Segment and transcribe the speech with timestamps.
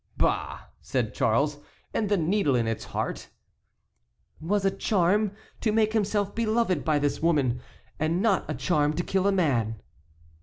[0.17, 1.59] "Bah!" said Charles,
[1.93, 3.27] "and the needle in its heart?"
[4.39, 7.61] "Was a charm to make himself beloved by this woman,
[7.99, 9.79] and not a charm to kill a man."